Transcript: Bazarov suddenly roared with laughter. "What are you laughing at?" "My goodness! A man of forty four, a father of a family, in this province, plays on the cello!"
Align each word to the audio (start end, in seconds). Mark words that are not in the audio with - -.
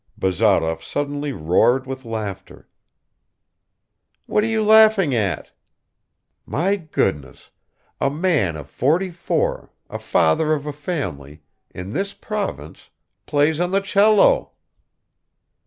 Bazarov 0.17 0.83
suddenly 0.83 1.31
roared 1.31 1.85
with 1.85 2.05
laughter. 2.05 2.67
"What 4.25 4.43
are 4.43 4.47
you 4.47 4.63
laughing 4.63 5.13
at?" 5.13 5.51
"My 6.43 6.75
goodness! 6.75 7.51
A 7.99 8.09
man 8.09 8.55
of 8.55 8.67
forty 8.67 9.11
four, 9.11 9.71
a 9.91 9.99
father 9.99 10.53
of 10.53 10.65
a 10.65 10.73
family, 10.73 11.43
in 11.69 11.91
this 11.93 12.15
province, 12.15 12.89
plays 13.27 13.59
on 13.59 13.69
the 13.69 13.79
cello!" 13.81 14.53